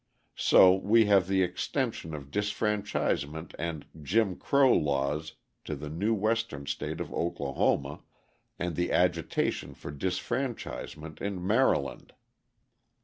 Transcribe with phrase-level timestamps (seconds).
[0.39, 5.33] So we have the extension of disfranchisement and "Jim Crow" laws
[5.65, 7.99] to the new Western state of Oklahoma
[8.57, 12.13] and the agitation for disfranchisement in Maryland.